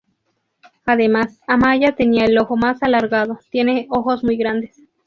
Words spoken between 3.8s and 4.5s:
ojos muy